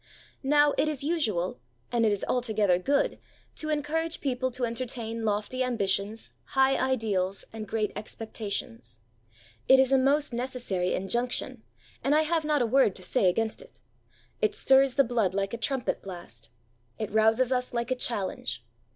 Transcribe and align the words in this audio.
Now 0.41 0.73
it 0.79 0.87
is 0.87 1.03
usual, 1.03 1.59
and 1.91 2.07
it 2.07 2.11
is 2.11 2.25
altogether 2.27 2.79
good, 2.79 3.19
to 3.57 3.69
encourage 3.69 4.19
people 4.19 4.49
to 4.49 4.65
entertain 4.65 5.25
lofty 5.25 5.63
ambitions, 5.63 6.31
high 6.57 6.75
ideals, 6.75 7.45
and 7.53 7.67
great 7.67 7.91
expectations. 7.95 9.01
It 9.67 9.79
is 9.79 9.91
a 9.91 9.99
most 9.99 10.33
necessary 10.33 10.95
injunction, 10.95 11.61
and 12.03 12.15
I 12.15 12.23
have 12.23 12.43
not 12.43 12.63
a 12.63 12.65
word 12.65 12.95
to 12.95 13.03
say 13.03 13.29
against 13.29 13.61
it. 13.61 13.79
It 14.41 14.55
stirs 14.55 14.95
the 14.95 15.03
blood 15.03 15.35
like 15.35 15.53
a 15.53 15.57
trumpet 15.57 16.01
blast. 16.01 16.49
It 16.97 17.11
rouses 17.11 17.51
us 17.51 17.71
like 17.71 17.91
a 17.91 17.95
challenge. 17.95 18.65